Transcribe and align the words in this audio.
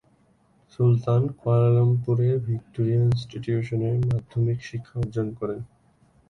সুলতান 0.71 1.21
কুয়ালালামপুরের 1.39 2.35
ভিক্টোরিয়া 2.47 3.01
ইনস্টিটিউশনে 3.01 3.89
মাধ্যমিক 4.09 4.59
শিক্ষা 4.69 4.95
অর্জন 4.99 5.27
করেন। 5.39 5.59